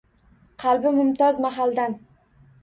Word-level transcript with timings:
Qalbi 0.63 0.93
Mumtoz 0.95 1.43
Mahaldan. 1.47 1.95